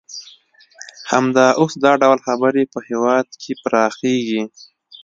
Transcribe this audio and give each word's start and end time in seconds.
همدا 1.11 1.45
اوس 1.59 1.73
دا 1.83 1.91
ډول 2.01 2.19
خبرې 2.27 2.63
په 2.73 2.79
هېواد 2.89 3.27
کې 3.41 3.51
پراخیږي 3.63 4.43